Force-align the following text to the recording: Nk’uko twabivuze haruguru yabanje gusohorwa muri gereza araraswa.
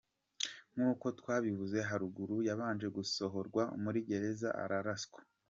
Nk’uko 0.73 1.05
twabivuze 1.19 1.77
haruguru 1.89 2.35
yabanje 2.47 2.87
gusohorwa 2.97 3.63
muri 3.83 3.99
gereza 4.09 4.49
araraswa. 4.63 5.19